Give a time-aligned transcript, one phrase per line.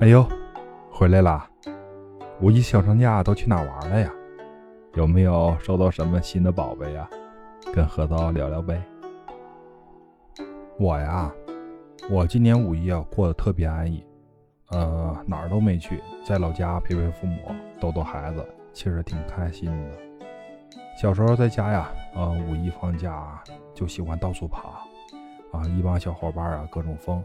[0.00, 0.26] 哎呦，
[0.90, 1.46] 回来啦！
[2.40, 4.10] 五一小长假都去哪玩了呀？
[4.94, 7.06] 有没有收到什么新的宝贝呀？
[7.74, 8.82] 跟核桃聊聊呗。
[10.78, 11.30] 我呀，
[12.08, 14.02] 我今年五一啊过得特别安逸，
[14.70, 18.42] 呃，哪儿都没去，在老家陪陪父母，逗逗孩子，
[18.72, 20.30] 其实挺开心的。
[20.98, 23.38] 小时候在家呀，呃，五一放假
[23.74, 24.60] 就喜欢到处爬，
[25.52, 27.22] 啊，一帮小伙伴啊，各种疯，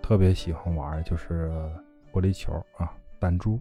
[0.00, 1.52] 特别喜欢玩就是
[2.12, 3.60] 玻璃球啊，弹珠，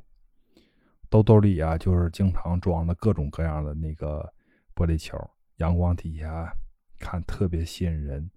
[1.10, 4.28] 兜兜里啊，就是经常装着各种各样的那个
[4.76, 5.18] 玻璃球，
[5.58, 6.52] 阳光底下
[7.00, 8.30] 看特别吸引人。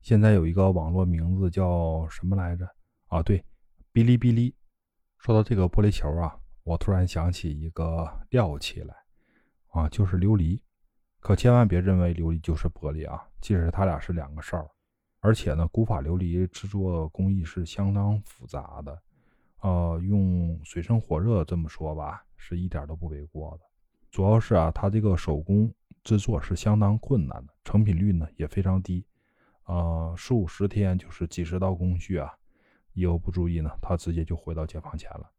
[0.00, 2.66] 现在有一个网络名字叫什么来着？
[3.06, 3.44] 啊，对，
[3.92, 4.54] 哔哩哔哩。
[5.18, 6.34] 说到这个玻璃球啊，
[6.64, 8.94] 我突然想起一个料器来，
[9.68, 10.60] 啊，就是琉璃。
[11.20, 14.66] 可千万别认为琉璃就是玻璃啊，其实它俩是两个事儿。
[15.20, 19.02] 而且呢，古法琉璃制作工艺是相当复杂的，
[19.62, 23.64] 呃，用水深火热这么说吧，是一点都不为过的。
[24.10, 29.06] 主要是啊，它这个手工制作是相当困难的，成品率呢也非常低。
[29.64, 32.32] 呃，数十天就是几十道工序啊，
[32.92, 35.30] 一个不注意呢，它直接就回到解放前了。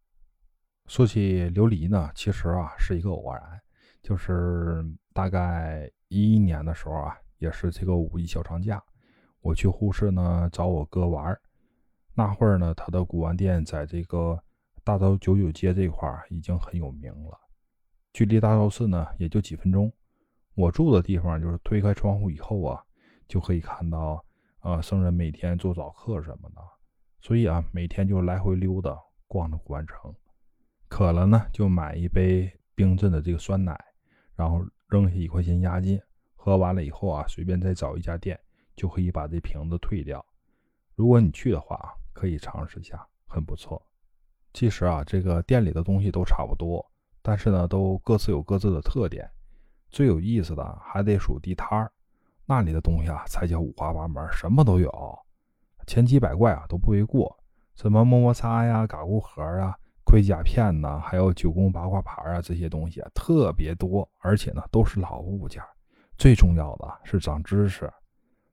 [0.87, 3.59] 说起琉璃呢，其实啊是一个偶然，
[4.01, 8.81] 就是大概一一年的时候啊，也是这个五一小长假，
[9.41, 11.41] 我去呼市呢找我哥玩儿。
[12.13, 14.41] 那会儿呢，他的古玩店在这个
[14.83, 17.39] 大昭九九街这块儿已经很有名了，
[18.13, 19.91] 距离大昭寺呢也就几分钟。
[20.55, 22.83] 我住的地方就是推开窗户以后啊。
[23.27, 24.21] 就可以看到，
[24.59, 26.61] 呃，僧人每天做早课什么的，
[27.21, 28.93] 所以啊，每天就来回溜达
[29.25, 30.13] 逛着古玩城，
[30.89, 33.73] 渴了呢就买一杯冰镇的这个酸奶，
[34.35, 35.97] 然后扔下一块钱押金，
[36.35, 38.37] 喝完了以后啊，随便再找一家店
[38.75, 40.21] 就可以把这瓶子退掉。
[40.95, 43.81] 如果你去的话啊，可以尝试一下，很不错。
[44.53, 46.85] 其实啊，这个店里的东西都差不多，
[47.21, 49.29] 但是呢，都各自有各自的特点。
[49.89, 51.91] 最有意思的还得数地摊儿。
[52.45, 55.19] 那里的东西啊，才叫五花八门，什么都有，
[55.87, 57.37] 千奇百怪啊，都不为过。
[57.75, 65.63] 什么么么擦呀、嘎咕盒啊、盔甲片呐，还有九宫八卦牌啊，这些东西啊特别多，而且呢都是老物件。
[66.17, 67.91] 最重要的是长知识。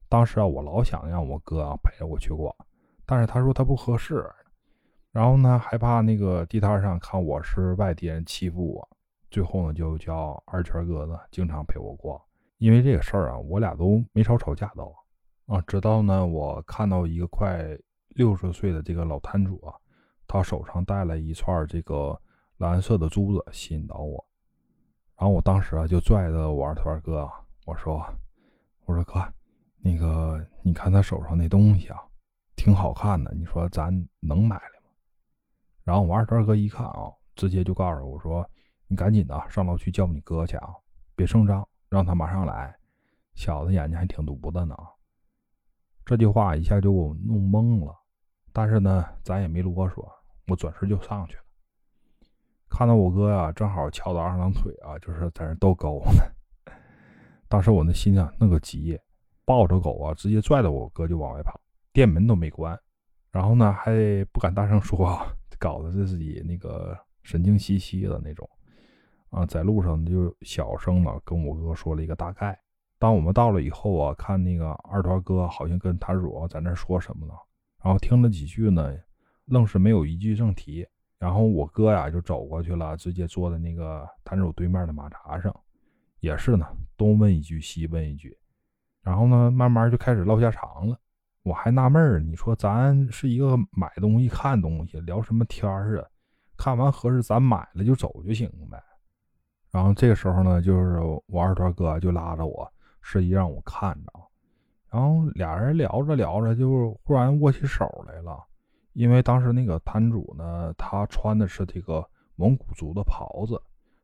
[0.09, 2.55] 当时啊，我老想让我哥啊陪着我去逛，
[3.11, 4.31] 但是他说他不合适，
[5.13, 8.89] 然后呢还怕那个地摊上看我是外地人欺负我，
[9.31, 12.21] 最后呢就叫二圈哥呢经常陪我逛。
[12.59, 14.95] 因为这个事儿啊，我俩都没少吵架都
[15.47, 15.59] 啊。
[15.63, 17.67] 直到呢，我看到一个快
[18.11, 19.73] 六十岁的这个老摊主啊，
[20.27, 22.21] 他手上戴了一串这个
[22.59, 24.23] 蓝色的珠子，吸引到我。
[25.17, 27.27] 然后我当时啊，就拽着我二团哥，
[27.65, 28.05] 我说
[28.85, 29.15] ：“我说哥，
[29.79, 31.99] 那个你看他手上那东西啊，
[32.59, 34.91] 挺好看的，你说咱能买来吗？”
[35.85, 38.45] 然后我二团哥一看啊，直接就告诉我说
[38.89, 40.75] ：“你赶紧的上楼去叫你哥去啊，
[41.15, 42.77] 别声张。”让他马上来，
[43.35, 44.77] 小子眼睛还挺毒的呢。
[46.05, 47.97] 这句话一下就给我弄懵了，
[48.53, 50.07] 但是呢，咱也没啰嗦，
[50.49, 51.43] 我转身就上去了。
[52.69, 56.23] 看到我哥呀，正好翘着二郎腿啊，就是在那逗狗呢。
[57.49, 59.01] 当时我那心啊，那个急，
[59.47, 61.59] 抱着狗啊，直接拽着我哥就往外跑，
[61.99, 62.79] 店门都没关，
[63.33, 65.21] 然后呢还不敢大声说，
[65.59, 68.49] 搞得自己那个神经兮兮的那种。
[69.31, 72.57] 啊，在路上就小声的跟我哥说了一个大概。
[73.01, 77.35] 当我们到了以后啊，看那个二团哥好像跟谭主在那说什么呢，
[77.83, 78.97] 然后听了几句呢，
[79.47, 80.87] 愣是没有一句正题。
[81.19, 85.53] 然后我哥呀就走过去了，直接坐在那个谭主对面的马扎上，
[86.21, 86.65] 也是呢，
[86.97, 88.39] 东问一句西问一句，
[89.03, 90.97] 然后呢，慢慢就开始唠家常了。
[91.49, 96.07] 我还纳闷儿，你说咱是一个买东西看东西聊什么天儿啊？
[96.59, 98.79] 看完合适咱买了就走就行呗。
[99.71, 102.71] 然后这个时候呢，就是我二团哥就拉着我，
[103.01, 104.13] 示意让我看着。
[104.91, 108.45] 然后俩人聊着聊着，就忽然握起手来了。
[108.93, 112.07] 因为当时那个摊主呢，他穿的是这个
[112.37, 113.59] 蒙古族的袍子，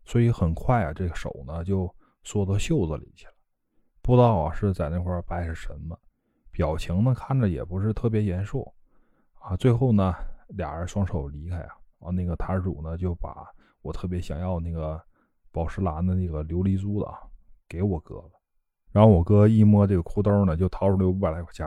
[0.06, 3.34] 所以很快啊，这个手呢就缩到袖子里去了。
[4.00, 5.98] 不知道啊是在那块摆是什么，
[6.54, 8.72] 表情呢看着也不是特别严肃
[9.40, 9.54] 啊。
[9.56, 10.14] 最后呢，
[10.48, 13.46] 俩人双手离开啊，啊那个摊主呢就把
[13.82, 14.98] 我特别想要那个。
[15.54, 17.14] 宝石蓝的那个琉璃珠子啊，
[17.68, 18.30] 给我哥了。
[18.90, 21.64] 然后我哥一摸这个裤兜呢，就掏出来五百来块钱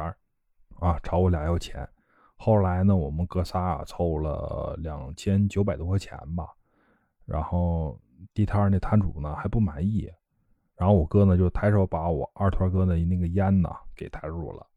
[0.82, 1.88] 啊，朝我俩要钱。
[2.36, 6.50] 后来呢，我们哥仨啊凑了两千九百多块钱吧。
[7.24, 7.98] 然后
[8.34, 10.12] 地摊那摊主呢还不满意，
[10.76, 14.68] 然后我哥呢就抬手把我二团哥的那个烟呢给抬入了。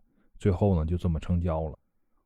[0.40, 1.78] 最后呢就这么成交了。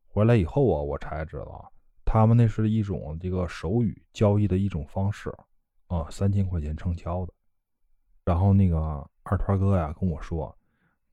[0.06, 1.70] 回来以后啊，我才知道
[2.05, 5.28] 他们那是一种这个手语交易的一种方式，
[5.88, 7.32] 啊，三千块钱成交的。
[8.25, 8.78] 然后那个
[9.25, 10.56] 二团哥呀跟我说，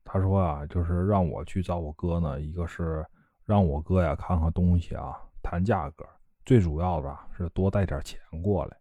[0.04, 3.04] 他说啊，就是让我去找我哥呢，一个是
[3.44, 6.06] 让我哥呀看看东西啊，谈价格，
[6.44, 8.76] 最主要的是多带点钱过来。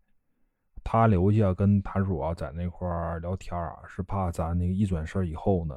[0.83, 2.87] 他留下跟谭叔啊在那块
[3.19, 5.75] 聊天啊，是怕咱那个一转身以后呢，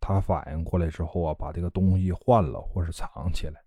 [0.00, 3.60] 他反应过来之后啊，把这个东西换了或是藏起来。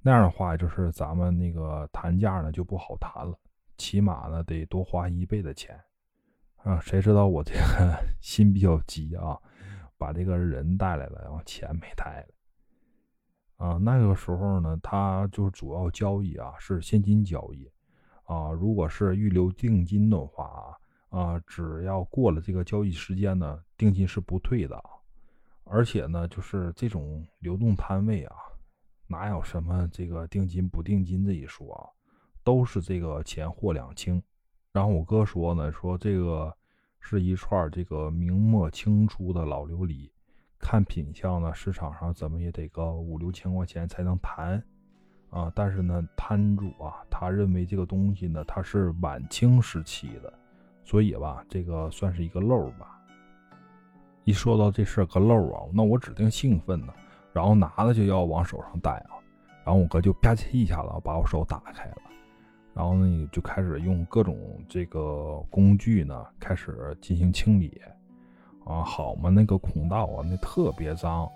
[0.00, 3.34] 那样的话，就是咱们那个谈价呢就不好谈了，
[3.78, 5.78] 起码呢得多花一倍的钱。
[6.56, 9.38] 啊，谁知道我这个心比较急啊，
[9.98, 12.26] 把这个人带来了，然后钱没带来。
[13.56, 17.70] 啊，那个时候呢，他就主要交易啊是现金交易。
[18.24, 20.74] 啊，如果是预留定金的话
[21.10, 24.82] 啊，只要过了这个交易时间呢，定金是不退的。
[25.64, 28.36] 而且呢，就是这种流动摊位啊，
[29.06, 31.88] 哪有什么这个定金不定金这一说啊，
[32.42, 34.22] 都是这个钱货两清。
[34.72, 36.54] 然后我哥说呢，说这个
[37.00, 40.10] 是一串这个明末清初的老琉璃，
[40.58, 44.62] 看品相呢，市场上怎么也得个五六千块钱才能谈。
[45.30, 50.32] 啊，但是呢，摊主啊，他认为这个东西呢，它是晚清时期的，
[50.84, 53.00] 所以吧，这个算是一个漏吧。
[54.24, 56.92] 一说到这事个漏啊，那我指定兴奋呢，
[57.32, 59.20] 然后拿了就要往手上戴啊，
[59.64, 61.96] 然后我哥就啪叽一下子把我手打开了，
[62.72, 64.36] 然后呢就开始用各种
[64.68, 67.80] 这个工具呢开始进行清理
[68.64, 71.28] 啊，好嘛，那个孔道啊，那特别脏，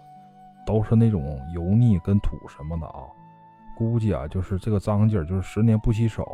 [0.66, 3.02] 都是那种油腻跟土什么的啊。
[3.76, 6.26] 估计啊，就是这个脏劲儿，就是十年不洗手，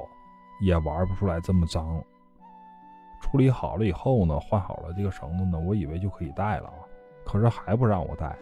[0.63, 2.03] 也玩不出来这么脏。
[3.25, 6.85] 处理好了以后呢，换好了这个绳子呢，我以为就可以带了啊，
[7.25, 8.37] 可是还不让我带，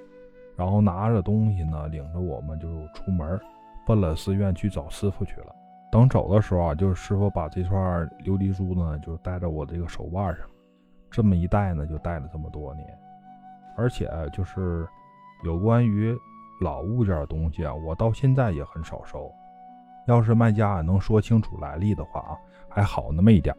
[0.57, 3.41] 然后拿着东西呢，领着我们就出门，
[3.87, 5.55] 奔了寺院去找师傅去了。
[5.93, 7.79] 等走的时候啊，就是师傅把这串
[8.25, 10.45] 琉璃珠呢，就戴在我这个手腕上，
[11.11, 12.87] 这么一戴呢，就戴了这么多年，
[13.77, 14.87] 而且就是
[15.45, 16.17] 有关于。
[16.61, 19.29] 老物件的东西啊，我到现在也很少收。
[20.07, 22.39] 要是卖家能说清楚来历的话啊，
[22.69, 23.53] 还好那么一点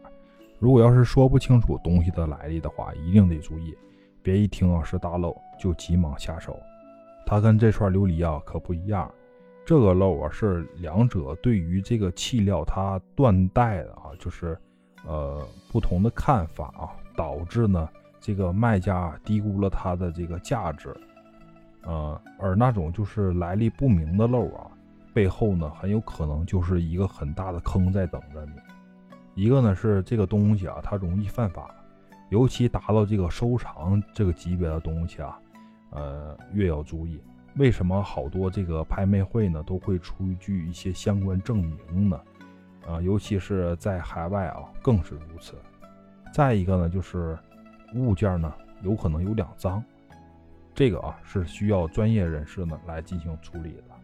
[0.58, 3.76] 如果要是说不清楚东西的来历的话，一定得注意，
[4.22, 6.58] 别一听啊是大漏就急忙下手。
[7.26, 9.10] 它跟这串琉璃啊可不一样，
[9.64, 14.56] 这个漏啊是两者对于这个器料它断代的啊，就是
[15.06, 17.88] 呃不同的看法啊，导致呢
[18.20, 20.94] 这个卖家低估了它的这个价值。
[21.82, 24.70] 呃，而那种就是来历不明的漏啊，
[25.12, 28.52] 背后呢很有可能就是一个很大的坑在等着你。
[29.34, 31.74] 一个呢是这个东西啊，它容易犯法，
[32.30, 35.38] 尤其达到这个收藏这个级别的东西啊，
[35.90, 37.20] 呃，越要注意。
[37.56, 42.20] 为什么好多这个拍卖会呢都会出具一些相关证明呢？
[42.86, 45.54] 啊，尤其是在海外啊，更是如此。
[46.32, 47.38] 再一个呢，就是
[47.94, 48.52] 物件呢
[48.82, 49.82] 有可能有两脏。
[50.74, 53.94] 这个啊是需要专业人士呢来进行处理的。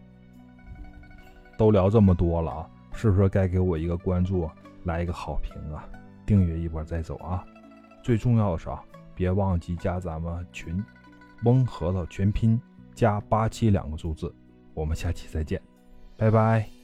[1.58, 4.48] 都聊这么多了啊，是不是该给我一个关注，
[4.84, 5.88] 来一个好评啊？
[6.26, 7.44] 订阅一波再走啊！
[8.02, 8.82] 最重要的是啊，
[9.14, 10.82] 别忘记加咱们群，
[11.44, 12.60] 翁核桃全拼
[12.94, 14.34] 加八七两个数字。
[14.74, 15.60] 我们下期再见，
[16.16, 16.79] 拜拜。